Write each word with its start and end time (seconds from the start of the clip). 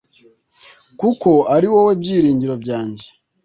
kuko 0.99 1.29
ari 1.55 1.67
wowe 1.73 1.93
byiringiro 2.01 2.53
byanjye 2.63 3.05